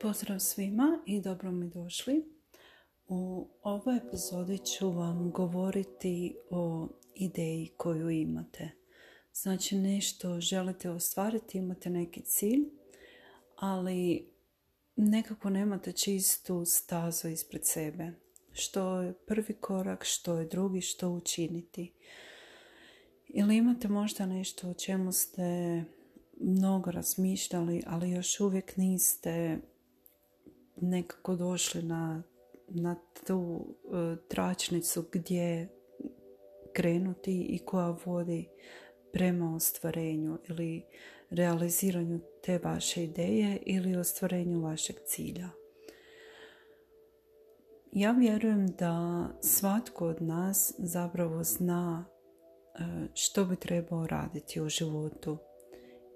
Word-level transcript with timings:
Pozdrav 0.00 0.38
svima 0.38 1.02
i 1.06 1.20
dobro 1.20 1.52
mi 1.52 1.68
došli. 1.68 2.24
U 3.08 3.48
ovoj 3.62 3.96
epizodi 3.96 4.58
ću 4.58 4.90
vam 4.90 5.30
govoriti 5.30 6.36
o 6.50 6.88
ideji 7.14 7.68
koju 7.76 8.10
imate. 8.10 8.70
Znači 9.32 9.76
nešto 9.76 10.40
želite 10.40 10.90
ostvariti, 10.90 11.58
imate 11.58 11.90
neki 11.90 12.22
cilj, 12.22 12.68
ali 13.56 14.30
nekako 14.96 15.50
nemate 15.50 15.92
čistu 15.92 16.64
stazu 16.64 17.28
ispred 17.28 17.66
sebe. 17.66 18.12
Što 18.52 19.00
je 19.00 19.12
prvi 19.12 19.54
korak, 19.54 20.04
što 20.04 20.38
je 20.38 20.46
drugi, 20.46 20.80
što 20.80 21.10
učiniti. 21.10 21.92
Ili 23.28 23.56
imate 23.56 23.88
možda 23.88 24.26
nešto 24.26 24.70
o 24.70 24.74
čemu 24.74 25.12
ste 25.12 25.84
mnogo 26.40 26.90
razmišljali, 26.90 27.82
ali 27.86 28.10
još 28.10 28.40
uvijek 28.40 28.76
niste 28.76 29.58
nekako 30.80 31.36
došli 31.36 31.82
na, 31.82 32.22
na 32.68 32.96
tu 33.26 33.38
uh, 33.38 34.18
tračnicu 34.28 35.04
gdje 35.12 35.68
krenuti 36.72 37.42
i 37.42 37.58
koja 37.58 37.96
vodi 38.04 38.48
prema 39.12 39.54
ostvarenju 39.54 40.38
ili 40.48 40.84
realiziranju 41.30 42.20
te 42.44 42.58
vaše 42.58 43.04
ideje 43.04 43.58
ili 43.66 43.96
ostvarenju 43.96 44.60
vašeg 44.60 44.96
cilja. 45.06 45.48
Ja 47.92 48.12
vjerujem 48.12 48.66
da 48.66 49.26
svatko 49.40 50.06
od 50.06 50.22
nas 50.22 50.74
zapravo 50.78 51.44
zna 51.44 52.04
e, 52.04 52.82
što 53.14 53.44
bi 53.44 53.56
trebao 53.56 54.06
raditi 54.06 54.60
u 54.60 54.68
životu 54.68 55.38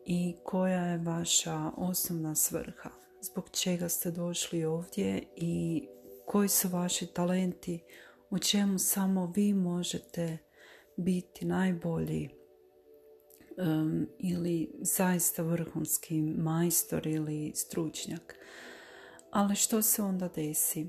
i 0.06 0.36
koja 0.44 0.86
je 0.86 0.98
vaša 0.98 1.70
osnovna 1.76 2.34
svrha 2.34 3.01
zbog 3.22 3.50
čega 3.50 3.88
ste 3.88 4.10
došli 4.10 4.64
ovdje 4.64 5.22
i 5.36 5.82
koji 6.26 6.48
su 6.48 6.68
vaši 6.68 7.06
talenti, 7.06 7.80
u 8.30 8.38
čemu 8.38 8.78
samo 8.78 9.32
vi 9.36 9.54
možete 9.54 10.38
biti 10.96 11.44
najbolji 11.44 12.28
um, 13.56 14.08
ili 14.18 14.70
zaista 14.80 15.42
vrhunski 15.42 16.22
majstor 16.22 17.06
ili 17.06 17.52
stručnjak. 17.54 18.34
Ali 19.30 19.54
što 19.54 19.82
se 19.82 20.02
onda 20.02 20.28
desi? 20.28 20.88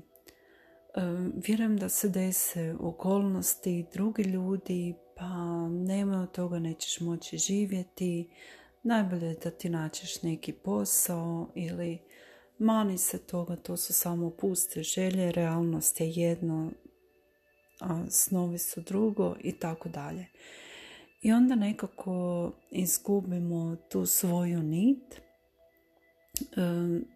Um, 0.96 1.32
vjerujem 1.46 1.76
da 1.76 1.88
se 1.88 2.08
dese 2.08 2.74
okolnosti, 2.80 3.86
drugi 3.92 4.22
ljudi, 4.22 4.94
pa 5.16 5.68
nema 5.68 6.22
od 6.22 6.32
toga 6.32 6.58
nećeš 6.58 7.00
moći 7.00 7.38
živjeti, 7.38 8.30
najbolje 8.82 9.26
je 9.26 9.36
da 9.44 9.50
ti 9.50 9.68
naćeš 9.68 10.22
neki 10.22 10.52
posao 10.52 11.48
ili 11.54 11.98
Mani 12.64 12.98
se 12.98 13.18
toga, 13.18 13.56
to 13.56 13.76
su 13.76 13.92
samo 13.92 14.30
puste 14.30 14.82
želje, 14.82 15.32
realnost 15.32 16.00
je 16.00 16.10
jedno, 16.10 16.70
a 17.80 18.04
snovi 18.10 18.58
su 18.58 18.80
drugo 18.80 19.36
i 19.40 19.52
tako 19.52 19.88
dalje. 19.88 20.26
I 21.22 21.32
onda 21.32 21.54
nekako 21.54 22.52
izgubimo 22.70 23.76
tu 23.90 24.06
svoju 24.06 24.62
nit, 24.62 25.20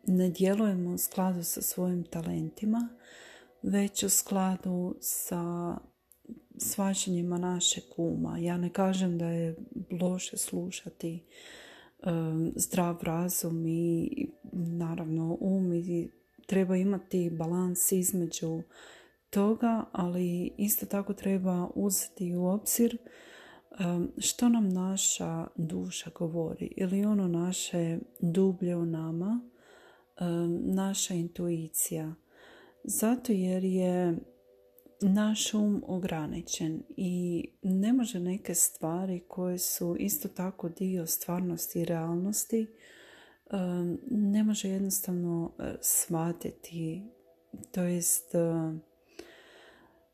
ne 0.06 0.30
djelujemo 0.30 0.90
u 0.90 0.98
skladu 0.98 1.42
sa 1.42 1.62
svojim 1.62 2.04
talentima, 2.04 2.88
već 3.62 4.02
u 4.02 4.08
skladu 4.08 4.96
sa 5.00 5.74
svačanjima 6.58 7.38
naše 7.38 7.80
kuma. 7.96 8.38
Ja 8.38 8.56
ne 8.56 8.72
kažem 8.72 9.18
da 9.18 9.26
je 9.26 9.56
loše 10.00 10.36
slušati 10.36 11.24
zdrav 12.56 12.98
razum 13.02 13.66
i 13.66 14.10
naravno 14.52 15.36
um 15.40 15.72
i 15.72 16.10
treba 16.46 16.76
imati 16.76 17.30
balans 17.30 17.92
između 17.92 18.62
toga, 19.30 19.84
ali 19.92 20.52
isto 20.56 20.86
tako 20.86 21.14
treba 21.14 21.68
uzeti 21.74 22.34
u 22.34 22.44
obzir 22.44 22.98
što 24.18 24.48
nam 24.48 24.68
naša 24.68 25.46
duša 25.56 26.10
govori 26.14 26.72
ili 26.76 27.04
ono 27.04 27.28
naše 27.28 27.98
dublje 28.20 28.76
u 28.76 28.86
nama, 28.86 29.40
naša 30.64 31.14
intuicija. 31.14 32.14
Zato 32.84 33.32
jer 33.32 33.64
je 33.64 34.18
naš 35.00 35.54
um 35.54 35.84
ograničen 35.86 36.82
i 36.96 37.44
ne 37.62 37.92
može 37.92 38.20
neke 38.20 38.54
stvari 38.54 39.20
koje 39.28 39.58
su 39.58 39.96
isto 39.98 40.28
tako 40.28 40.68
dio 40.68 41.06
stvarnosti 41.06 41.80
i 41.80 41.84
realnosti 41.84 42.66
ne 44.10 44.44
može 44.44 44.68
jednostavno 44.68 45.52
e, 45.58 45.74
shvatiti. 45.80 47.02
To 47.72 47.82
jest 47.82 48.34
e, 48.34 48.38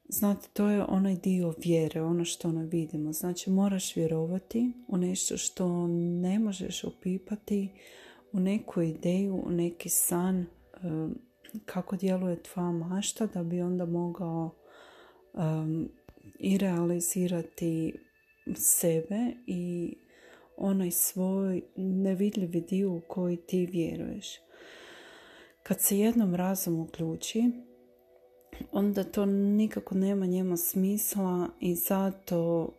znate 0.09 0.49
to 0.53 0.69
je 0.69 0.84
onaj 0.84 1.16
dio 1.16 1.55
vjere 1.65 2.03
ono 2.03 2.25
što 2.25 2.53
ne 2.53 2.66
vidimo. 2.66 3.12
Znači 3.12 3.51
moraš 3.51 3.97
vjerovati 3.97 4.72
u 4.89 4.97
nešto 4.97 5.37
što 5.37 5.87
ne 5.89 6.39
možeš 6.39 6.84
opipati 6.84 7.69
u 8.33 8.41
neku 8.41 8.83
ideju 8.83 9.43
u 9.47 9.51
neki 9.51 9.89
san 9.89 10.47
kako 11.65 11.97
djeluje 11.97 12.43
tvoja 12.43 12.71
mašta 12.71 13.27
da 13.27 13.43
bi 13.43 13.61
onda 13.61 13.87
mogao 13.87 14.51
um, 15.34 15.89
i 16.39 16.59
realizirati 16.59 17.95
sebe 18.55 19.33
i 19.47 19.95
onaj 20.56 20.91
svoj 20.91 21.62
nevidljivi 21.77 22.61
dio 22.61 22.93
u 22.93 23.00
koji 23.09 23.37
ti 23.37 23.67
vjeruješ. 23.67 24.27
Kad 25.62 25.81
se 25.81 25.99
jednom 25.99 26.34
razum 26.34 26.81
uključi, 26.81 27.50
onda 28.72 29.05
to 29.05 29.27
nikako 29.27 29.95
nema 29.95 30.27
njema 30.27 30.56
smisla 30.56 31.49
i 31.61 31.75
zato 31.75 32.72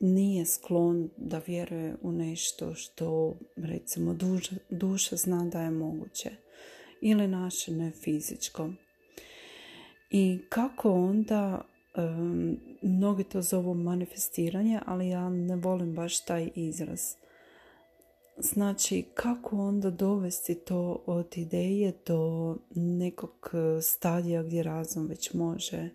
nije 0.00 0.46
sklon 0.46 1.10
da 1.16 1.42
vjeruje 1.46 1.96
u 2.02 2.12
nešto 2.12 2.74
što 2.74 3.36
recimo 3.56 4.14
duša, 4.14 4.54
duša 4.70 5.16
zna 5.16 5.44
da 5.44 5.62
je 5.62 5.70
moguće 5.70 6.30
ili 7.00 7.28
naše 7.28 7.72
ne 7.72 7.90
fizičko. 7.90 8.70
I 10.10 10.38
kako 10.48 10.92
onda 10.92 11.73
Mnogi 12.82 13.24
to 13.24 13.42
zovu 13.42 13.74
manifestiranje, 13.74 14.80
ali 14.86 15.08
ja 15.08 15.28
ne 15.28 15.56
volim 15.56 15.94
baš 15.94 16.24
taj 16.24 16.50
izraz. 16.54 17.00
Znači, 18.36 19.04
kako 19.14 19.56
onda 19.56 19.90
dovesti 19.90 20.54
to 20.54 21.02
od 21.06 21.26
ideje 21.36 21.92
do 22.06 22.56
nekog 22.74 23.50
stadija 23.82 24.42
gdje 24.42 24.62
razum 24.62 25.06
već 25.06 25.34
može 25.34 25.90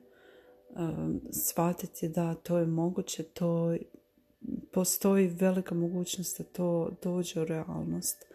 um, 0.70 1.22
shvatiti 1.32 2.10
da 2.10 2.34
to 2.34 2.58
je 2.58 2.66
moguće, 2.66 3.24
to 3.24 3.76
postoji 4.72 5.28
velika 5.28 5.76
mogućnost 5.76 6.38
da 6.38 6.44
to 6.44 6.92
dođe 7.04 7.42
u 7.42 7.46
realnost. 7.46 8.26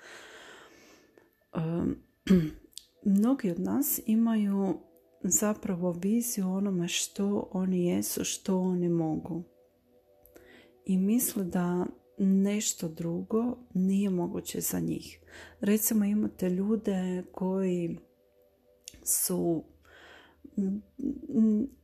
Um, 1.56 1.96
mnogi 3.18 3.50
od 3.50 3.60
nas 3.60 4.00
imaju 4.06 4.78
zapravo 5.24 5.92
viziju 5.92 6.48
onome 6.48 6.88
što 6.88 7.48
oni 7.52 7.86
jesu, 7.86 8.24
što 8.24 8.58
oni 8.58 8.88
mogu. 8.88 9.42
I 10.86 10.98
misle 10.98 11.44
da 11.44 11.86
nešto 12.18 12.88
drugo 12.88 13.56
nije 13.74 14.10
moguće 14.10 14.60
za 14.60 14.80
njih. 14.80 15.20
Recimo 15.60 16.04
imate 16.04 16.50
ljude 16.50 17.24
koji 17.32 17.98
su 19.02 19.64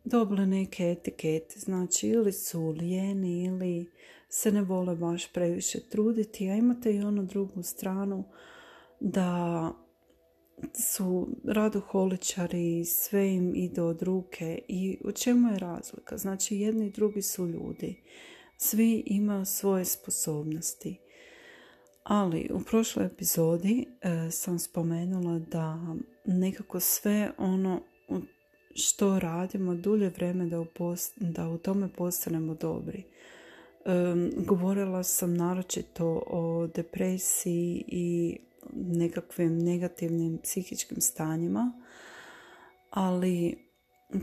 dobili 0.04 0.46
neke 0.46 0.84
etikete, 0.84 1.58
znači 1.58 2.08
ili 2.08 2.32
su 2.32 2.68
lijeni 2.68 3.44
ili 3.44 3.90
se 4.28 4.52
ne 4.52 4.62
vole 4.62 4.96
baš 4.96 5.32
previše 5.32 5.80
truditi, 5.80 6.50
a 6.50 6.54
imate 6.54 6.94
i 6.94 7.02
onu 7.02 7.24
drugu 7.24 7.62
stranu 7.62 8.24
da 9.00 9.72
su 10.74 11.28
radoholičari, 11.44 12.84
sve 12.84 13.34
im 13.34 13.54
ide 13.54 13.82
od 13.82 14.02
ruke 14.02 14.58
i 14.68 14.98
u 15.04 15.12
čemu 15.12 15.48
je 15.48 15.58
razlika? 15.58 16.18
Znači 16.18 16.56
jedni 16.56 16.86
i 16.86 16.90
drugi 16.90 17.22
su 17.22 17.46
ljudi. 17.46 18.02
Svi 18.56 19.02
imaju 19.06 19.44
svoje 19.44 19.84
sposobnosti. 19.84 21.00
Ali 22.02 22.50
u 22.54 22.60
prošloj 22.60 23.06
epizodi 23.06 23.86
e, 24.00 24.30
sam 24.30 24.58
spomenula 24.58 25.38
da 25.38 25.96
nekako 26.24 26.80
sve 26.80 27.32
ono 27.38 27.80
što 28.74 29.18
radimo 29.18 29.74
dulje 29.74 30.08
vreme 30.08 30.46
da 30.46 30.60
u, 30.60 30.66
da 31.16 31.48
u 31.48 31.58
tome 31.58 31.88
postanemo 31.96 32.54
dobri. 32.54 33.04
E, 33.04 33.04
govorila 34.36 35.02
sam 35.02 35.34
naročito 35.34 36.22
o 36.26 36.66
depresiji 36.66 37.84
i 37.86 38.38
nekakvim 38.72 39.58
negativnim 39.58 40.38
psihičkim 40.42 41.00
stanjima, 41.00 41.72
ali 42.90 43.58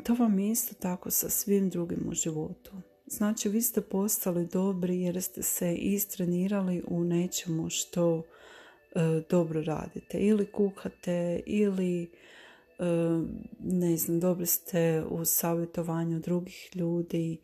to 0.04 0.14
vam 0.14 0.40
je 0.40 0.52
isto 0.52 0.76
tako 0.76 1.12
sa 1.12 1.30
svim 1.30 1.70
drugim 1.70 2.06
u 2.10 2.14
životu. 2.14 2.72
Znači 3.06 3.50
vi 3.50 3.62
ste 3.62 3.82
postali 3.82 4.48
dobri 4.48 5.02
jer 5.02 5.22
ste 5.22 5.44
se 5.44 5.76
istrenirali 5.76 6.84
u 6.88 7.04
nečemu 7.04 7.70
što 7.70 8.24
dobro 9.30 9.62
radite. 9.62 10.18
Ili 10.20 10.52
kuhate, 10.52 11.42
ili 11.46 12.04
e, 12.04 12.10
ne 13.60 13.98
znam, 13.98 14.20
dobri 14.20 14.46
ste 14.46 15.04
u 15.10 15.26
savjetovanju 15.26 16.20
drugih 16.20 16.70
ljudi, 16.76 17.42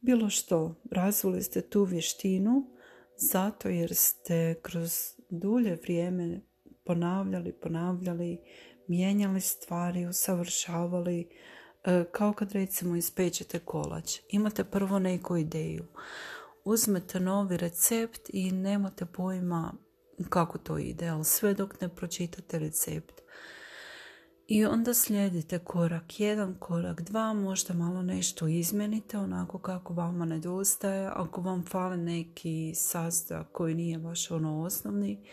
bilo 0.00 0.30
što. 0.30 0.74
Razvili 0.90 1.42
ste 1.42 1.60
tu 1.60 1.84
vještinu 1.84 2.76
zato 3.16 3.68
jer 3.68 3.94
ste 3.94 4.54
kroz 4.62 5.15
dulje 5.28 5.78
vrijeme 5.82 6.40
ponavljali, 6.84 7.52
ponavljali, 7.52 8.38
mijenjali 8.88 9.40
stvari, 9.40 10.06
usavršavali, 10.06 11.28
e, 11.84 12.04
kao 12.12 12.32
kad 12.32 12.52
recimo 12.52 12.96
ispečete 12.96 13.58
kolač. 13.58 14.18
Imate 14.28 14.64
prvo 14.64 14.98
neku 14.98 15.36
ideju. 15.36 15.84
Uzmete 16.64 17.20
novi 17.20 17.56
recept 17.56 18.20
i 18.32 18.50
nemate 18.52 19.06
pojma 19.06 19.72
kako 20.28 20.58
to 20.58 20.78
ide, 20.78 21.08
ali 21.08 21.24
sve 21.24 21.54
dok 21.54 21.80
ne 21.80 21.88
pročitate 21.88 22.58
recept. 22.58 23.25
I 24.48 24.64
onda 24.64 24.94
slijedite 24.94 25.58
korak 25.58 26.20
jedan, 26.20 26.54
korak 26.58 27.00
dva, 27.00 27.32
možda 27.32 27.74
malo 27.74 28.02
nešto 28.02 28.46
izmenite 28.46 29.18
onako 29.18 29.58
kako 29.58 29.94
vama 29.94 30.24
nedostaje. 30.24 31.10
Ako 31.14 31.40
vam 31.40 31.64
fale 31.64 31.96
neki 31.96 32.72
sastojak 32.74 33.46
koji 33.52 33.74
nije 33.74 33.98
baš 33.98 34.30
ono 34.30 34.62
osnovni, 34.62 35.24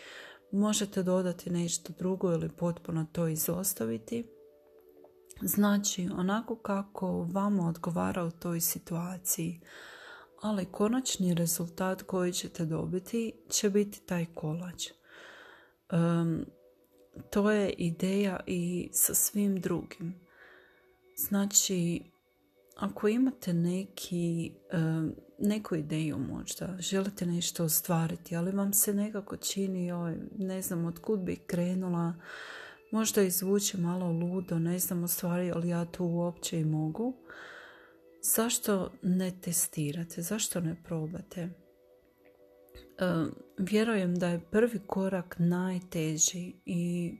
možete 0.52 1.02
dodati 1.02 1.50
nešto 1.50 1.92
drugo 1.98 2.32
ili 2.32 2.48
potpuno 2.48 3.06
to 3.12 3.28
izostaviti. 3.28 4.26
Znači, 5.42 6.08
onako 6.16 6.56
kako 6.56 7.28
vama 7.32 7.68
odgovara 7.68 8.24
u 8.24 8.30
toj 8.30 8.60
situaciji. 8.60 9.60
Ali 10.42 10.64
konačni 10.64 11.34
rezultat 11.34 12.02
koji 12.02 12.32
ćete 12.32 12.64
dobiti 12.64 13.32
će 13.50 13.70
biti 13.70 14.00
taj 14.06 14.26
kolač. 14.34 14.90
Um, 15.92 16.44
to 17.30 17.50
je 17.50 17.70
ideja 17.70 18.40
i 18.46 18.88
sa 18.92 19.14
svim 19.14 19.60
drugim. 19.60 20.14
Znači, 21.16 22.02
ako 22.76 23.08
imate 23.08 23.52
neki, 23.52 24.52
neku 25.38 25.74
ideju 25.74 26.18
možda, 26.18 26.76
želite 26.78 27.26
nešto 27.26 27.64
ostvariti, 27.64 28.36
ali 28.36 28.52
vam 28.52 28.72
se 28.72 28.94
nekako 28.94 29.36
čini, 29.36 29.92
oj, 29.92 30.16
ne 30.38 30.62
znam 30.62 30.84
od 30.84 30.98
kud 30.98 31.20
bi 31.20 31.36
krenula, 31.36 32.14
možda 32.92 33.22
izvuče 33.22 33.78
malo 33.78 34.12
ludo, 34.12 34.58
ne 34.58 34.78
znam 34.78 35.08
stvari, 35.08 35.52
ali 35.54 35.68
ja 35.68 35.84
to 35.84 36.04
uopće 36.04 36.60
i 36.60 36.64
mogu. 36.64 37.14
Zašto 38.22 38.92
ne 39.02 39.32
testirate? 39.40 40.22
Zašto 40.22 40.60
ne 40.60 40.82
probate? 40.84 41.63
Vjerujem 43.58 44.14
da 44.14 44.28
je 44.28 44.46
prvi 44.50 44.80
korak 44.86 45.36
najteži 45.38 46.52
i 46.64 47.14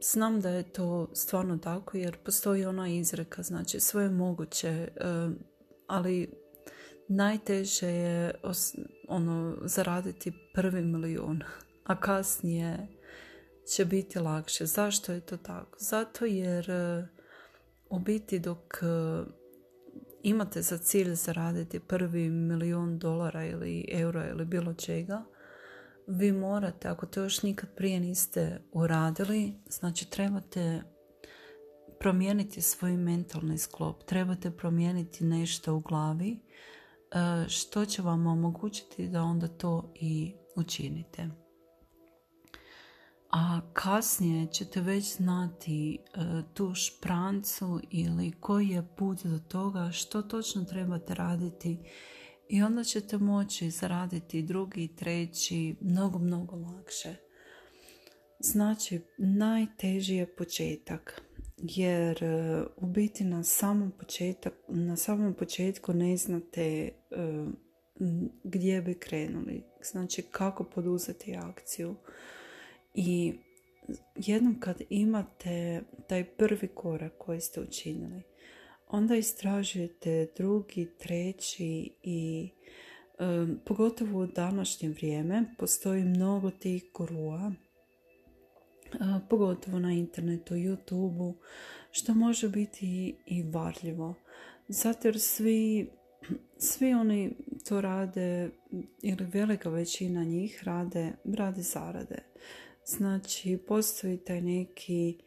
znam 0.00 0.40
da 0.40 0.50
je 0.50 0.72
to 0.72 1.10
stvarno 1.14 1.58
tako 1.58 1.96
jer 1.96 2.16
postoji 2.24 2.64
ona 2.64 2.88
izreka, 2.88 3.42
znači 3.42 3.80
sve 3.80 4.02
je 4.02 4.10
moguće, 4.10 4.88
ali 5.86 6.30
najteže 7.08 7.88
je 7.88 8.34
ono 9.08 9.56
zaraditi 9.62 10.32
prvi 10.54 10.82
milijun, 10.82 11.42
a 11.84 12.00
kasnije 12.00 12.88
će 13.74 13.84
biti 13.84 14.18
lakše. 14.18 14.66
Zašto 14.66 15.12
je 15.12 15.20
to 15.20 15.36
tako? 15.36 15.76
Zato 15.80 16.24
jer 16.24 16.70
u 17.90 17.98
biti 17.98 18.38
dok 18.38 18.78
imate 20.28 20.62
za 20.62 20.78
cilj 20.78 21.14
zaraditi 21.14 21.80
prvi 21.80 22.30
milijun 22.30 22.98
dolara 22.98 23.44
ili 23.44 23.88
eura 23.92 24.28
ili 24.30 24.44
bilo 24.44 24.74
čega, 24.74 25.24
vi 26.06 26.32
morate, 26.32 26.88
ako 26.88 27.06
to 27.06 27.22
još 27.22 27.42
nikad 27.42 27.74
prije 27.76 28.00
niste 28.00 28.62
uradili, 28.72 29.54
znači 29.68 30.10
trebate 30.10 30.82
promijeniti 32.00 32.62
svoj 32.62 32.96
mentalni 32.96 33.58
sklop, 33.58 34.04
trebate 34.04 34.50
promijeniti 34.50 35.24
nešto 35.24 35.74
u 35.74 35.80
glavi 35.80 36.30
e, 36.30 36.38
što 37.48 37.84
će 37.84 38.02
vam 38.02 38.26
omogućiti 38.26 39.08
da 39.08 39.22
onda 39.22 39.48
to 39.48 39.92
i 39.94 40.34
učinite 40.56 41.45
a 43.30 43.60
kasnije 43.72 44.46
ćete 44.52 44.80
već 44.80 45.16
znati 45.16 45.98
e, 45.98 46.18
tu 46.54 46.74
šprancu 46.74 47.80
ili 47.90 48.32
koji 48.40 48.68
je 48.68 48.88
put 48.96 49.22
do 49.24 49.38
toga 49.38 49.90
što 49.92 50.22
točno 50.22 50.64
trebate 50.64 51.14
raditi 51.14 51.78
i 52.48 52.62
onda 52.62 52.84
ćete 52.84 53.18
moći 53.18 53.70
zaraditi 53.70 54.42
drugi, 54.42 54.88
treći, 54.96 55.76
mnogo, 55.80 56.18
mnogo 56.18 56.56
lakše. 56.56 57.14
Znači, 58.38 59.00
najteži 59.18 60.14
je 60.14 60.36
početak, 60.36 61.22
jer 61.56 62.24
e, 62.24 62.64
u 62.76 62.86
biti 62.86 63.24
na 63.24 63.44
samom, 63.44 63.92
početak, 63.98 64.54
na 64.68 64.96
samom 64.96 65.34
početku 65.34 65.92
ne 65.92 66.16
znate 66.16 66.62
e, 66.62 66.90
gdje 68.44 68.82
bi 68.82 68.94
krenuli, 68.94 69.64
znači 69.82 70.22
kako 70.22 70.64
poduzeti 70.64 71.36
akciju. 71.36 71.96
I 72.96 73.32
jednom 74.16 74.60
kad 74.60 74.82
imate 74.90 75.82
taj 76.08 76.24
prvi 76.24 76.68
korak 76.68 77.12
koji 77.18 77.40
ste 77.40 77.60
učinili, 77.60 78.22
onda 78.88 79.16
istražujete 79.16 80.28
drugi, 80.36 80.88
treći 80.98 81.90
i 82.02 82.50
um, 83.18 83.60
pogotovo 83.66 84.20
u 84.20 84.26
današnje 84.26 84.88
vrijeme 84.88 85.44
postoji 85.58 86.04
mnogo 86.04 86.50
tih 86.50 86.84
gurua, 86.94 87.52
pogotovo 89.30 89.78
na 89.78 89.92
internetu, 89.92 90.54
youtube 90.54 91.34
što 91.90 92.14
može 92.14 92.48
biti 92.48 93.16
i 93.26 93.42
varljivo. 93.42 94.14
Zato 94.68 95.08
jer 95.08 95.20
svi, 95.20 95.90
svi 96.58 96.92
oni 96.94 97.36
to 97.68 97.80
rade, 97.80 98.50
ili 99.02 99.24
velika 99.24 99.70
većina 99.70 100.24
njih 100.24 100.62
rade, 100.64 101.12
rade 101.24 101.62
zarade. 101.62 102.18
Znači, 102.86 103.58
postoji 103.68 104.16
taj 104.16 104.40
neki 104.40 105.18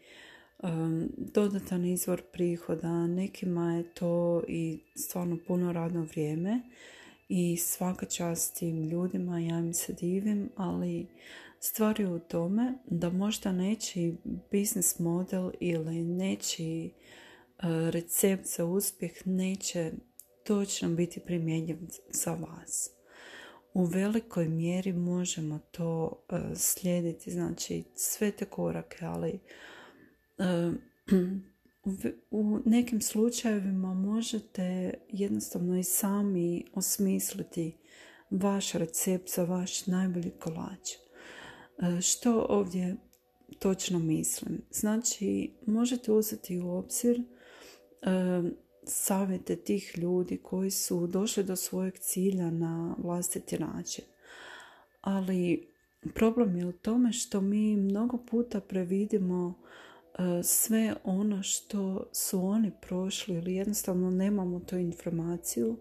um, 0.63 1.09
dodatan 1.17 1.85
izvor 1.85 2.21
prihoda, 2.31 3.07
nekima 3.07 3.73
je 3.73 3.93
to 3.93 4.43
i 4.47 4.79
stvarno 4.95 5.37
puno 5.47 5.73
radno 5.73 6.01
vrijeme 6.01 6.61
i 7.29 7.57
svaka 7.57 8.05
čast 8.05 8.57
tim 8.57 8.83
ljudima, 8.83 9.39
ja 9.39 9.59
im 9.59 9.73
se 9.73 9.93
divim, 9.93 10.49
ali 10.55 11.07
stvar 11.59 11.99
je 11.99 12.07
u 12.07 12.19
tome 12.19 12.73
da 12.85 13.09
možda 13.09 13.51
neći 13.51 14.15
biznis 14.51 14.99
model 14.99 15.51
ili 15.59 16.03
neći 16.03 16.89
uh, 17.57 17.65
recept 17.89 18.45
za 18.45 18.65
uspjeh 18.65 19.27
neće 19.27 19.91
točno 20.43 20.89
biti 20.89 21.19
primjenjiv 21.19 21.77
za 22.11 22.33
vas 22.33 22.98
u 23.73 23.83
velikoj 23.83 24.47
mjeri 24.47 24.93
možemo 24.93 25.59
to 25.71 26.23
uh, 26.29 26.39
slijediti, 26.55 27.31
znači 27.31 27.83
sve 27.95 28.31
te 28.31 28.45
korake, 28.45 29.05
ali 29.05 29.39
uh, 30.37 30.73
u 32.31 32.59
nekim 32.65 33.01
slučajevima 33.01 33.93
možete 33.93 34.93
jednostavno 35.09 35.79
i 35.79 35.83
sami 35.83 36.65
osmisliti 36.73 37.77
vaš 38.29 38.71
recept 38.73 39.29
za 39.29 39.43
vaš 39.43 39.87
najbolji 39.87 40.31
kolač. 40.39 40.89
Uh, 41.77 42.01
što 42.01 42.45
ovdje 42.49 42.95
točno 43.59 43.99
mislim? 43.99 44.61
Znači, 44.71 45.53
možete 45.65 46.11
uzeti 46.11 46.59
u 46.59 46.69
obzir 46.71 47.23
savjete 48.83 49.55
tih 49.55 49.93
ljudi 49.97 50.37
koji 50.37 50.71
su 50.71 51.07
došli 51.07 51.43
do 51.43 51.55
svojeg 51.55 51.97
cilja 51.99 52.51
na 52.51 52.95
vlastiti 52.97 53.59
način. 53.59 54.05
Ali 55.01 55.67
problem 56.13 56.55
je 56.55 56.65
u 56.65 56.71
tome 56.71 57.13
što 57.13 57.41
mi 57.41 57.75
mnogo 57.75 58.17
puta 58.17 58.59
previdimo 58.59 59.53
e, 59.53 60.43
sve 60.43 60.95
ono 61.03 61.43
što 61.43 62.09
su 62.13 62.45
oni 62.45 62.71
prošli 62.81 63.35
ili 63.35 63.55
jednostavno 63.55 64.11
nemamo 64.11 64.59
tu 64.59 64.77
informaciju 64.77 65.77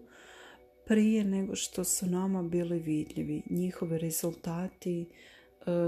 prije 0.89 1.23
nego 1.23 1.55
što 1.55 1.83
su 1.83 2.05
nama 2.05 2.43
bili 2.43 2.79
vidljivi 2.79 3.41
njihovi 3.49 3.97
rezultati, 3.97 5.01
e, 5.01 5.05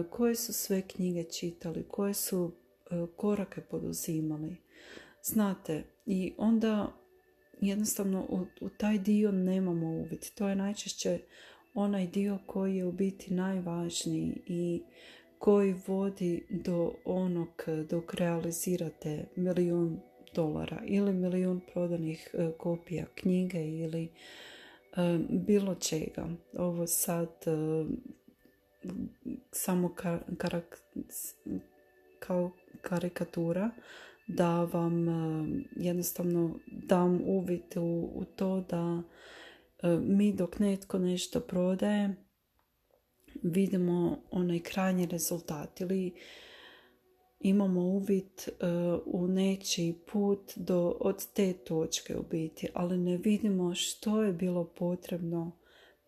koje 0.10 0.36
su 0.36 0.54
sve 0.54 0.82
knjige 0.82 1.24
čitali, 1.24 1.86
koje 1.88 2.14
su 2.14 2.52
e, 2.52 3.06
korake 3.18 3.62
poduzimali. 3.62 4.58
Znate, 5.24 5.84
i 6.06 6.34
onda 6.38 7.01
jednostavno 7.62 8.26
u, 8.30 8.46
u 8.62 8.70
taj 8.70 8.98
dio 8.98 9.32
nemamo 9.32 9.88
uvid. 9.88 10.30
To 10.36 10.50
je 10.50 10.56
najčešće 10.56 11.20
onaj 11.74 12.08
dio 12.08 12.40
koji 12.46 12.76
je 12.76 12.86
u 12.86 12.92
biti 12.92 13.34
najvažniji 13.34 14.42
i 14.48 14.82
koji 15.40 15.76
vodi 15.88 16.46
do 16.50 16.94
onog 17.06 17.64
dok 17.90 18.14
realizirate 18.14 19.26
milijun 19.36 20.00
dolara 20.36 20.82
ili 20.86 21.14
milijun 21.14 21.62
prodanih 21.74 22.30
e, 22.34 22.52
kopija 22.58 23.06
knjige 23.16 23.66
ili 23.66 24.04
e, 24.04 24.10
bilo 25.30 25.76
čega. 25.76 26.28
Ovo 26.58 26.88
sad 26.88 27.30
e, 27.46 27.86
samo 29.52 29.96
kao 32.20 32.52
karikatura 32.82 33.70
da 34.36 34.64
vam 34.64 35.10
e, 35.10 35.48
jednostavno 35.76 36.60
dam 36.68 37.22
uvid 37.26 37.78
u, 37.78 38.12
u 38.16 38.26
to 38.26 38.66
da 38.70 39.04
e, 39.84 40.00
mi 40.02 40.34
dok 40.34 40.60
netko 40.60 41.00
nešto 41.00 41.40
prodaje 41.40 42.16
vidimo 43.44 44.18
onaj 44.32 44.60
krajnji 44.60 45.06
rezultat 45.06 45.82
ili 45.82 46.14
imamo 47.40 47.82
uvid 47.82 48.32
e, 48.48 48.52
u 49.06 49.28
nečiji 49.28 50.00
put 50.12 50.52
do, 50.56 50.98
od 51.00 51.34
te 51.34 51.54
točke 51.54 52.18
u 52.18 52.24
biti, 52.32 52.68
ali 52.74 52.98
ne 52.98 53.18
vidimo 53.18 53.76
što 53.76 54.24
je 54.24 54.34
bilo 54.34 54.74
potrebno 54.78 55.52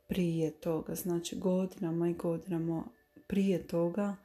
prije 0.08 0.60
toga. 0.60 0.96
Znači 0.96 1.36
godinama 1.36 2.10
i 2.10 2.14
godinama 2.14 2.84
prije 3.28 3.68
toga 3.68 4.16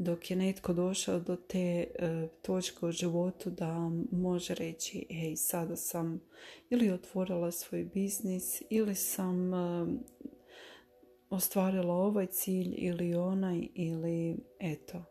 dok 0.00 0.30
je 0.30 0.36
netko 0.36 0.72
došao 0.72 1.20
do 1.20 1.36
te 1.36 1.58
e, 1.58 2.28
točke 2.42 2.86
u 2.86 2.92
životu 2.92 3.50
da 3.50 3.90
može 4.12 4.54
reći 4.54 5.06
ej 5.10 5.36
sada 5.36 5.76
sam 5.76 6.20
ili 6.70 6.90
otvorila 6.90 7.52
svoj 7.52 7.84
biznis 7.84 8.62
ili 8.70 8.94
sam 8.94 9.54
e, 9.54 9.86
ostvarila 11.30 11.94
ovaj 11.94 12.26
cilj 12.26 12.74
ili 12.76 13.14
onaj 13.14 13.68
ili 13.74 14.36
eto. 14.58 15.04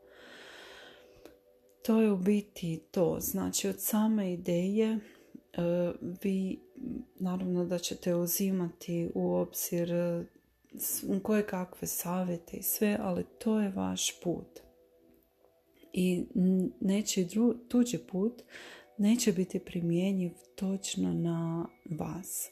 To 1.86 2.02
je 2.02 2.12
u 2.12 2.18
biti 2.18 2.80
to. 2.92 3.18
Znači 3.20 3.68
od 3.68 3.82
same 3.82 4.34
ideje 4.34 4.88
e, 4.88 5.00
vi 6.22 6.60
naravno 7.20 7.66
da 7.66 7.78
ćete 7.78 8.16
uzimati 8.16 9.12
u 9.16 9.34
obzir 9.34 9.90
koje 11.24 11.48
kakve 11.48 11.88
savjete 11.88 12.58
i 12.58 12.64
sve 12.64 12.98
ali 13.02 13.26
to 13.40 13.60
je 13.60 13.70
vaš 13.70 14.22
put 14.22 14.69
i 15.94 16.26
nečiji 16.80 17.28
tuđi 17.68 17.98
put 17.98 18.42
neće 18.98 19.34
biti 19.34 19.60
primjenjiv 19.60 20.32
točno 20.56 21.14
na 21.14 21.66
vas. 22.00 22.50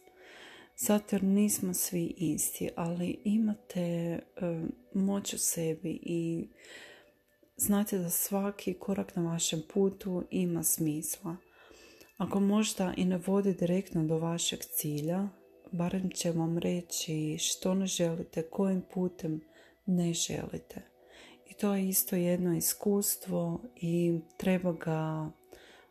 Zato 0.78 1.16
jer 1.16 1.24
nismo 1.24 1.74
svi 1.74 2.14
isti, 2.18 2.70
ali 2.76 3.20
imate 3.24 4.20
moć 4.94 5.34
u 5.34 5.38
sebi 5.38 6.00
i 6.04 6.48
znate 7.58 7.98
da 7.98 8.10
svaki 8.10 8.74
korak 8.74 9.16
na 9.16 9.32
vašem 9.32 9.62
putu 9.74 10.24
ima 10.32 10.64
smisla. 10.64 11.36
Ako 12.18 12.40
možda 12.40 12.94
i 12.98 13.06
ne 13.06 13.18
vodi 13.18 13.54
direktno 13.54 14.04
do 14.04 14.18
vašeg 14.18 14.60
cilja, 14.60 15.30
barem 15.72 16.10
će 16.10 16.32
vam 16.32 16.58
reći 16.58 17.38
što 17.40 17.74
ne 17.74 17.86
želite, 17.86 18.42
kojim 18.42 18.82
putem 18.94 19.42
ne 19.86 20.14
želite 20.14 20.97
to 21.54 21.74
je 21.74 21.90
isto 21.90 22.16
jedno 22.16 22.58
iskustvo 22.58 23.62
i 23.76 24.20
treba 24.38 24.74
ga 24.74 25.30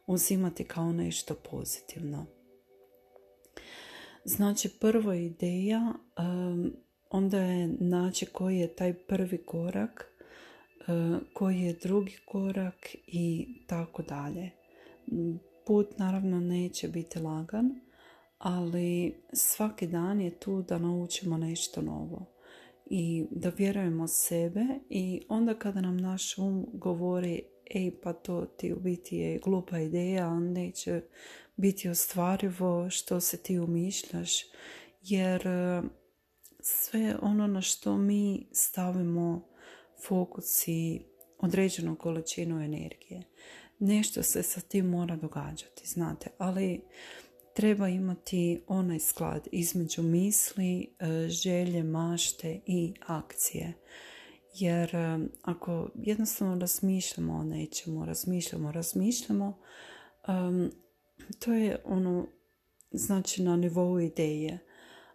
uzimati 0.06 0.64
kao 0.64 0.92
nešto 0.92 1.34
pozitivno. 1.50 2.26
Znači, 4.24 4.68
prva 4.80 5.16
ideja, 5.16 5.92
onda 7.10 7.38
je 7.38 7.68
naći 7.80 8.26
koji 8.26 8.58
je 8.58 8.74
taj 8.74 8.94
prvi 8.94 9.38
korak, 9.38 10.12
koji 11.34 11.60
je 11.60 11.78
drugi 11.82 12.16
korak 12.24 12.96
i 13.06 13.46
tako 13.66 14.02
dalje. 14.02 14.50
Put 15.66 15.98
naravno 15.98 16.40
neće 16.40 16.88
biti 16.88 17.18
lagan, 17.18 17.80
ali 18.38 19.14
svaki 19.32 19.86
dan 19.86 20.20
je 20.20 20.30
tu 20.30 20.62
da 20.62 20.78
naučimo 20.78 21.38
nešto 21.38 21.82
novo 21.82 22.35
i 22.86 23.26
da 23.30 23.48
vjerujemo 23.48 24.08
sebe 24.08 24.64
i 24.90 25.22
onda 25.28 25.54
kada 25.54 25.80
nam 25.80 25.96
naš 25.96 26.38
um 26.38 26.66
govori 26.72 27.42
ej 27.74 27.90
pa 28.02 28.12
to 28.12 28.46
ti 28.46 28.72
u 28.72 28.80
biti 28.80 29.16
je 29.16 29.38
glupa 29.38 29.78
ideja, 29.78 30.40
neće 30.40 31.00
biti 31.56 31.88
ostvarivo 31.88 32.90
što 32.90 33.20
se 33.20 33.36
ti 33.36 33.58
umišljaš. 33.58 34.32
Jer 35.02 35.46
e, 35.46 35.82
sve 36.60 37.16
ono 37.22 37.46
na 37.46 37.60
što 37.60 37.96
mi 37.96 38.46
stavimo 38.52 39.48
fokus 40.06 40.68
i 40.68 41.00
određenu 41.38 41.96
količinu 41.96 42.64
energije. 42.64 43.22
Nešto 43.78 44.22
se 44.22 44.42
sa 44.42 44.60
tim 44.60 44.86
mora 44.86 45.16
događati 45.16 45.88
znate 45.88 46.30
ali 46.38 46.80
treba 47.56 47.88
imati 47.88 48.62
onaj 48.66 48.98
sklad 48.98 49.48
između 49.52 50.02
misli, 50.02 50.94
e, 50.98 51.28
želje, 51.28 51.82
mašte 51.82 52.60
i 52.66 52.94
akcije. 53.06 53.72
Jer 54.54 54.96
e, 54.96 55.18
ako 55.42 55.90
jednostavno 55.94 56.58
razmišljamo 56.58 57.34
o 57.34 57.44
nečemu, 57.44 58.04
razmišljamo, 58.04 58.72
razmišljamo, 58.72 59.58
to 61.38 61.52
je 61.52 61.82
ono, 61.84 62.26
znači 62.90 63.42
na 63.42 63.56
nivou 63.56 64.00
ideje. 64.00 64.58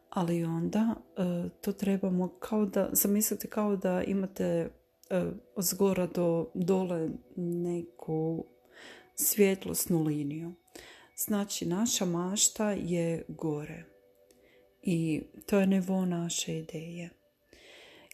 Ali 0.09 0.43
onda 0.43 0.95
to 1.61 1.73
trebamo 1.73 2.27
kao 2.39 2.65
da, 2.65 2.89
zamislite 2.91 3.47
kao 3.47 3.75
da 3.75 4.03
imate 4.03 4.69
od 5.55 5.63
zgora 5.63 6.07
do 6.07 6.51
dole 6.55 7.09
neku 7.35 8.45
svjetlosnu 9.15 10.03
liniju. 10.03 10.53
Znači, 11.25 11.65
naša 11.65 12.05
mašta 12.05 12.71
je 12.71 13.25
gore 13.27 13.83
i 14.81 15.21
to 15.45 15.59
je 15.59 15.67
nivo 15.67 16.05
naše 16.05 16.57
ideje. 16.57 17.09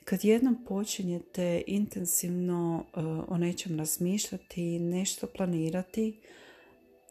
Kad 0.04 0.26
jednom 0.26 0.66
počinjete 0.66 1.64
intenzivno 1.68 2.86
uh, 2.96 3.04
o 3.28 3.38
nečem 3.38 3.80
razmišljati, 3.80 4.80
nešto 4.80 5.28
planirati, 5.28 6.22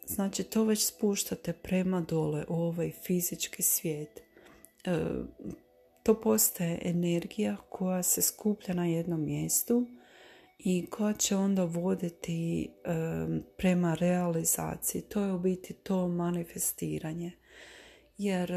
znači 0.06 0.44
to 0.44 0.64
već 0.64 0.86
spuštate 0.86 1.52
prema 1.52 2.00
dole 2.00 2.44
u 2.48 2.54
ovaj 2.54 2.90
fizički 2.90 3.62
svijet. 3.62 4.22
Uh, 4.86 5.26
to 6.02 6.20
postaje 6.20 6.80
energija 6.84 7.56
koja 7.68 8.02
se 8.02 8.22
skuplja 8.22 8.74
na 8.74 8.86
jednom 8.86 9.24
mjestu 9.24 9.86
i 10.68 10.87
koja 10.90 11.12
će 11.12 11.37
onda 11.37 11.64
voditi 11.64 12.68
prema 13.56 13.94
realizaciji. 13.94 15.02
To 15.02 15.20
je 15.25 15.32
u 15.32 15.38
biti 15.38 15.75
to 15.75 16.08
manifestiranje. 16.08 17.32
Jer 18.18 18.52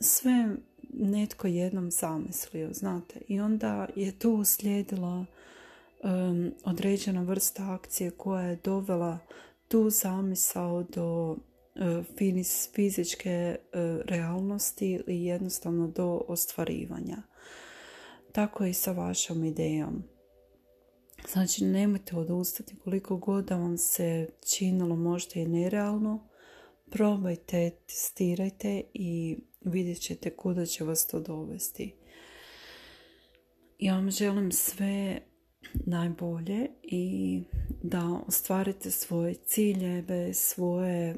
sve 0.00 0.56
netko 0.92 1.46
jednom 1.46 1.90
zamislio, 1.90 2.72
znate. 2.72 3.20
I 3.28 3.40
onda 3.40 3.88
je 3.96 4.18
tu 4.18 4.32
uslijedila 4.32 5.26
određena 6.64 7.22
vrsta 7.22 7.72
akcije 7.72 8.10
koja 8.10 8.42
je 8.42 8.60
dovela 8.64 9.18
tu 9.68 9.90
zamisao 9.90 10.82
do 10.82 11.36
fizičke 12.74 13.56
realnosti 14.04 14.90
ili 14.90 15.24
jednostavno 15.24 15.88
do 15.88 16.24
ostvarivanja. 16.28 17.16
Tako 18.32 18.64
i 18.64 18.74
sa 18.74 18.92
vašom 18.92 19.44
idejom. 19.44 20.02
Znači, 21.28 21.64
nemojte 21.64 22.16
odustati 22.16 22.76
koliko 22.76 23.16
god 23.16 23.44
da 23.44 23.56
vam 23.56 23.78
se 23.78 24.28
činilo 24.56 24.96
možda 24.96 25.40
i 25.40 25.46
nerealno. 25.46 26.28
Probajte, 26.90 27.70
testirajte 27.86 28.82
i 28.94 29.38
vidjet 29.60 30.00
ćete 30.00 30.36
kuda 30.36 30.66
će 30.66 30.84
vas 30.84 31.06
to 31.06 31.20
dovesti. 31.20 31.94
Ja 33.78 33.94
vam 33.94 34.10
želim 34.10 34.52
sve 34.52 35.20
najbolje 35.86 36.68
i 36.82 37.42
da 37.82 38.22
ostvarite 38.26 38.90
svoje 38.90 39.34
ciljeve, 39.34 40.34
svoje 40.34 41.08
e, 41.10 41.16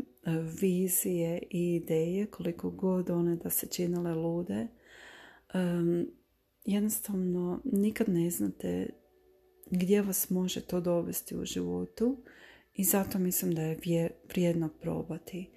vizije 0.61 1.43
i 1.51 1.75
ideje, 1.75 2.27
koliko 2.27 2.71
god 2.71 3.11
one 3.11 3.37
da 3.37 3.51
se 3.51 3.67
činile 3.67 4.15
lude. 4.15 4.67
jednostavno, 6.65 7.61
nikad 7.65 8.09
ne 8.09 8.31
znate 8.31 9.02
gdje 9.71 10.03
vas 10.03 10.31
može 10.31 10.61
to 10.61 10.81
dovesti 10.81 11.37
u 11.37 11.45
životu 11.45 12.17
i 12.75 12.85
zato 12.85 13.19
mislim 13.19 13.55
da 13.55 13.63
je 13.63 14.11
vrijedno 14.29 14.69
probati. 14.81 15.51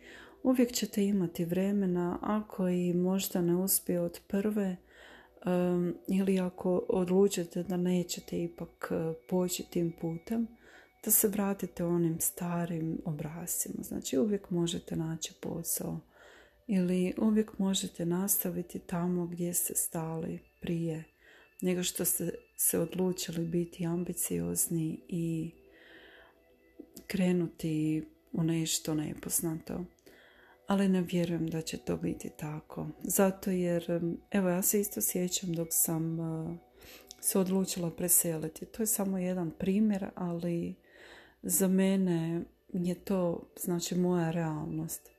Uvijek 0.43 0.71
ćete 0.71 1.05
imati 1.05 1.45
vremena 1.45 2.19
ako 2.21 2.67
i 2.67 2.93
možda 2.93 3.41
ne 3.41 3.55
uspije 3.55 3.99
od 3.99 4.19
prve 4.27 4.75
um, 5.45 5.95
ili 6.07 6.39
ako 6.39 6.85
odlučite 6.89 7.63
da 7.63 7.77
nećete 7.77 8.43
ipak 8.43 8.91
uh, 8.91 9.15
poći 9.29 9.63
tim 9.69 9.93
putem, 10.01 10.47
da 11.05 11.11
se 11.11 11.27
vratite 11.27 11.85
onim 11.85 12.19
starim 12.19 13.01
obrascima. 13.05 13.83
Znači 13.83 14.17
uvijek 14.17 14.49
možete 14.49 14.95
naći 14.95 15.33
posao 15.41 15.99
ili 16.67 17.13
uvijek 17.17 17.59
možete 17.59 18.05
nastaviti 18.05 18.79
tamo 18.79 19.25
gdje 19.25 19.53
ste 19.53 19.75
stali 19.75 20.39
prije 20.61 21.03
nego 21.61 21.83
što 21.83 22.05
ste 22.05 22.31
se 22.57 22.79
odlučili 22.79 23.45
biti 23.45 23.85
ambiciozni 23.85 24.99
i 25.07 25.51
krenuti 27.07 28.03
u 28.31 28.43
nešto 28.43 28.93
nepoznato. 28.93 29.85
Ali 30.67 30.89
ne 30.89 31.01
vjerujem 31.01 31.47
da 31.47 31.61
će 31.61 31.77
to 31.77 31.97
biti 31.97 32.29
tako. 32.37 32.87
Zato 33.03 33.51
jer, 33.51 34.01
evo 34.31 34.49
ja 34.49 34.61
se 34.61 34.79
isto 34.79 35.01
sjećam 35.01 35.53
dok 35.53 35.67
sam 35.71 36.19
uh, 36.19 36.55
se 37.19 37.39
odlučila 37.39 37.91
preseliti. 37.91 38.65
To 38.65 38.83
je 38.83 38.87
samo 38.87 39.17
jedan 39.17 39.51
primjer, 39.51 40.05
ali 40.15 40.75
za 41.43 41.67
mene 41.67 42.41
je 42.73 42.95
to 42.95 43.49
znači 43.59 43.95
moja 43.95 44.31
realnost. 44.31 45.09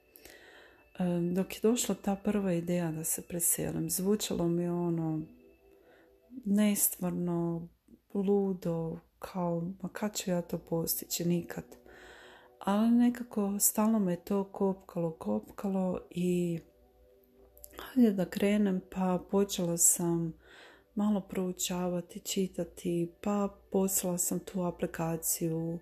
Dok 1.32 1.54
je 1.54 1.60
došla 1.62 1.94
ta 1.94 2.16
prva 2.16 2.52
ideja 2.52 2.92
da 2.92 3.04
se 3.04 3.22
preselim, 3.22 3.90
zvučalo 3.90 4.48
mi 4.48 4.68
ono 4.68 5.22
nestvarno, 6.44 7.68
ludo, 8.14 8.98
kao, 9.18 9.62
ma 9.82 9.88
kad 9.88 10.16
ću 10.16 10.30
ja 10.30 10.42
to 10.42 10.58
postići, 10.58 11.24
nikad. 11.24 11.64
Ali 12.58 12.90
nekako 12.90 13.58
stalno 13.58 13.98
me 13.98 14.16
to 14.16 14.44
kopkalo, 14.44 15.10
kopkalo 15.10 16.00
i 16.10 16.58
hajde 17.78 18.12
da 18.12 18.24
krenem, 18.24 18.80
pa 18.90 19.24
počela 19.30 19.76
sam 19.76 20.32
malo 20.94 21.20
proučavati, 21.20 22.20
čitati, 22.20 23.12
pa 23.20 23.48
poslala 23.70 24.18
sam 24.18 24.38
tu 24.38 24.62
aplikaciju 24.62 25.78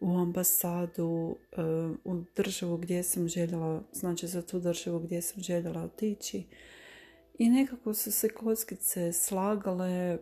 u 0.00 0.16
ambasadu, 0.18 1.36
e, 1.52 1.62
u 2.04 2.22
državu 2.36 2.76
gdje 2.76 3.02
sam 3.02 3.28
željela, 3.28 3.82
znači 3.92 4.26
za 4.26 4.42
tu 4.42 4.60
državu 4.60 4.98
gdje 4.98 5.22
sam 5.22 5.42
željela 5.42 5.82
otići. 5.82 6.44
I 7.38 7.50
nekako 7.50 7.94
su 7.94 8.12
se 8.12 8.28
kockice 8.28 9.12
slagale, 9.12 10.18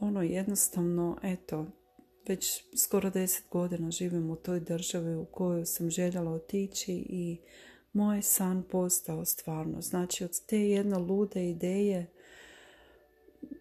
ono 0.00 0.22
jednostavno, 0.22 1.18
eto, 1.22 1.66
već 2.28 2.64
skoro 2.76 3.10
deset 3.10 3.44
godina 3.50 3.90
živim 3.90 4.30
u 4.30 4.36
toj 4.36 4.60
državi 4.60 5.14
u 5.14 5.24
kojoj 5.24 5.66
sam 5.66 5.90
željela 5.90 6.32
otići 6.32 6.92
i 7.08 7.40
moj 7.92 8.22
san 8.22 8.62
postao 8.70 9.24
stvarno. 9.24 9.82
Znači 9.82 10.24
od 10.24 10.46
te 10.46 10.58
jedne 10.58 10.98
lude 10.98 11.50
ideje 11.50 12.12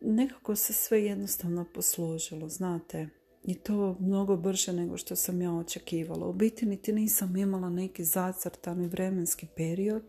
nekako 0.02 0.56
se 0.56 0.74
sve 0.74 1.04
jednostavno 1.04 1.66
posložilo, 1.74 2.50
znate. 2.50 3.10
I 3.44 3.56
to 3.56 3.98
mnogo 4.00 4.38
brže 4.38 4.74
nego 4.74 4.98
što 4.98 5.16
sam 5.16 5.42
ja 5.42 5.54
očekivala. 5.54 6.28
U 6.28 6.34
biti 6.34 6.66
niti 6.66 6.94
nisam 6.94 7.38
imala 7.38 7.70
neki 7.70 8.04
zacrtani 8.04 8.88
vremenski 8.88 9.48
period 9.56 10.04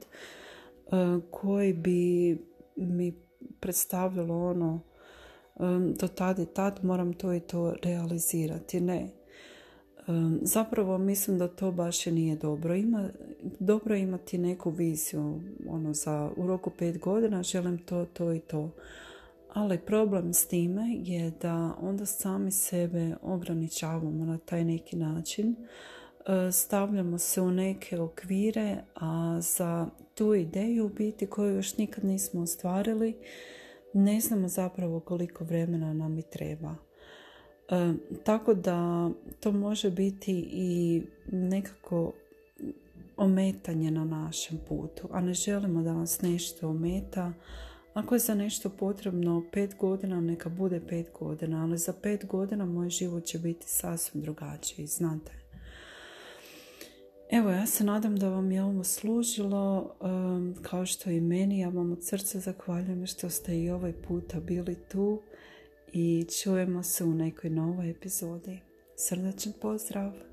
koji 1.31 1.73
bi 1.73 2.39
mi 2.77 3.15
predstavljalo 3.61 4.51
ono 4.51 4.81
do 6.01 6.09
tad 6.09 6.39
i 6.39 6.47
tad 6.47 6.85
moram 6.85 7.13
to 7.13 7.35
i 7.35 7.41
to 7.41 7.75
realizirati. 7.83 8.81
Ne. 8.81 9.11
Zapravo 10.43 10.99
mislim 10.99 11.39
da 11.39 11.49
to 11.49 11.73
baš 11.73 12.07
i 12.07 12.13
nije 12.13 12.37
dobro. 12.37 12.75
Ima, 12.75 13.09
dobro 13.59 13.95
imati 13.95 14.39
neku 14.39 14.71
viziju 14.71 15.41
ono, 15.69 15.95
za 15.95 16.31
u 16.37 16.47
roku 16.47 16.71
pet 16.71 16.99
godina 16.99 17.43
želim 17.43 17.79
to, 17.79 18.05
to 18.05 18.33
i 18.33 18.41
to. 18.41 18.71
Ali 19.53 19.79
problem 19.79 20.35
s 20.35 20.47
time 20.47 20.97
je 21.03 21.33
da 21.43 21.75
onda 21.81 22.07
sami 22.07 22.51
sebe 22.51 23.17
ograničavamo 23.23 24.25
na 24.25 24.39
taj 24.39 24.65
neki 24.65 24.97
način. 24.97 25.57
Stavljamo 26.53 27.19
se 27.19 27.41
u 27.41 27.51
neke 27.51 28.01
okvire, 28.01 28.77
a 28.95 29.39
za 29.41 29.87
tu 30.15 30.35
ideju 30.35 30.89
biti 30.89 31.27
koju 31.27 31.55
još 31.55 31.77
nikad 31.77 32.05
nismo 32.05 32.43
ostvarili, 32.43 33.15
ne 33.95 34.21
znamo 34.21 34.49
zapravo 34.49 35.01
koliko 35.01 35.45
vremena 35.45 35.93
nam 35.93 36.19
i 36.19 36.23
treba. 36.23 36.75
E, 37.69 37.93
tako 38.25 38.55
da 38.55 39.11
to 39.41 39.53
može 39.53 39.91
biti 39.91 40.49
i 40.53 41.03
nekako 41.33 42.13
ometanje 43.17 43.91
na 43.91 44.05
našem 44.05 44.59
putu, 44.69 45.09
a 45.11 45.21
ne 45.21 45.35
želimo 45.35 45.83
da 45.83 45.93
nas 45.93 46.23
nešto 46.23 46.69
ometa. 46.69 47.33
Ako 47.95 48.15
je 48.15 48.19
za 48.19 48.35
nešto 48.35 48.71
potrebno 48.71 49.45
pet 49.53 49.75
godina, 49.81 50.21
neka 50.21 50.49
bude 50.49 50.81
pet 50.89 51.07
godina, 51.19 51.63
ali 51.63 51.79
za 51.79 51.93
pet 51.93 52.27
godina 52.27 52.67
moj 52.67 52.89
život 52.89 53.25
će 53.25 53.39
biti 53.39 53.69
sasvim 53.69 54.23
drugačiji, 54.23 54.87
znate. 54.87 55.42
Evo, 57.33 57.51
ja 57.51 57.67
se 57.67 57.85
nadam 57.85 58.17
da 58.17 58.29
vam 58.29 58.53
je 58.53 58.63
ovo 58.63 58.85
služilo, 58.85 59.95
kao 60.63 60.87
što 60.87 61.11
i 61.11 61.21
meni. 61.21 61.59
Ja 61.59 61.69
vam 61.69 61.93
od 61.93 62.05
srca 62.05 62.41
zahvaljujem 62.41 63.07
što 63.07 63.31
ste 63.31 63.61
i 63.61 63.71
ovaj 63.71 63.93
puta 63.93 64.41
bili 64.41 64.75
tu 64.75 65.23
i 65.93 66.27
čujemo 66.43 66.83
se 66.83 67.05
u 67.05 67.15
nekoj 67.15 67.51
novoj 67.51 67.91
epizodi. 67.91 68.61
Srdačan 68.97 69.53
pozdrav! 69.61 70.32